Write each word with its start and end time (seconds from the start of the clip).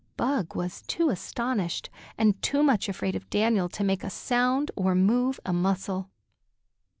Bug 0.17 0.55
was 0.55 0.81
too 0.81 1.09
astonished 1.11 1.91
and 2.17 2.41
too 2.41 2.63
much 2.63 2.89
afraid 2.89 3.15
of 3.15 3.29
Daniel 3.29 3.69
to 3.69 3.83
make 3.83 4.03
a 4.03 4.09
sound 4.09 4.71
or 4.75 4.95
move 4.95 5.39
a 5.45 5.53
muscle. 5.53 6.09